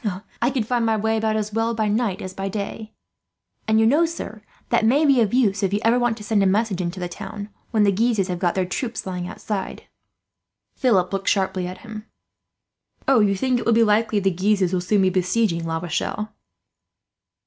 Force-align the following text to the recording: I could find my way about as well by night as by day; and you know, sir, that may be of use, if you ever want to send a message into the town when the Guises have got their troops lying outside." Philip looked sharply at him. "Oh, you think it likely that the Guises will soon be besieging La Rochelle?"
I 0.41 0.49
could 0.49 0.65
find 0.65 0.83
my 0.83 0.97
way 0.97 1.15
about 1.17 1.35
as 1.35 1.53
well 1.53 1.75
by 1.75 1.87
night 1.87 2.23
as 2.23 2.33
by 2.33 2.49
day; 2.49 2.91
and 3.67 3.79
you 3.79 3.85
know, 3.85 4.07
sir, 4.07 4.41
that 4.69 4.83
may 4.83 5.05
be 5.05 5.21
of 5.21 5.31
use, 5.31 5.61
if 5.61 5.71
you 5.75 5.79
ever 5.85 5.99
want 5.99 6.17
to 6.17 6.23
send 6.23 6.41
a 6.41 6.47
message 6.47 6.81
into 6.81 6.99
the 6.99 7.07
town 7.07 7.49
when 7.69 7.83
the 7.83 7.91
Guises 7.91 8.27
have 8.27 8.39
got 8.39 8.55
their 8.55 8.65
troops 8.65 9.05
lying 9.05 9.27
outside." 9.27 9.83
Philip 10.75 11.13
looked 11.13 11.29
sharply 11.29 11.67
at 11.67 11.81
him. 11.85 12.07
"Oh, 13.07 13.19
you 13.19 13.35
think 13.35 13.59
it 13.59 13.67
likely 13.67 14.19
that 14.19 14.23
the 14.27 14.35
Guises 14.35 14.73
will 14.73 14.81
soon 14.81 15.03
be 15.03 15.11
besieging 15.11 15.67
La 15.67 15.77
Rochelle?" 15.77 16.33